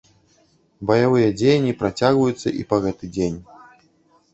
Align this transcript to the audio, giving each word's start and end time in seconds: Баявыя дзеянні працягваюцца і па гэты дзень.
Баявыя 0.93 1.29
дзеянні 1.39 1.75
працягваюцца 1.85 2.49
і 2.63 2.69
па 2.73 2.85
гэты 2.87 3.15
дзень. 3.15 3.41